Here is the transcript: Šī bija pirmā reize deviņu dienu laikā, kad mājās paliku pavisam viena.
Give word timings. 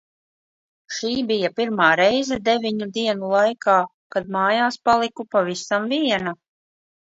Šī 0.99 1.11
bija 1.31 1.51
pirmā 1.59 1.89
reize 2.01 2.39
deviņu 2.47 2.89
dienu 2.97 3.31
laikā, 3.35 3.77
kad 4.17 4.33
mājās 4.39 4.81
paliku 4.91 5.29
pavisam 5.37 5.89
viena. 5.95 6.37